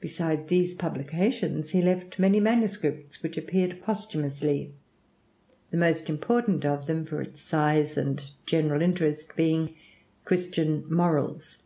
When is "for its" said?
7.04-7.42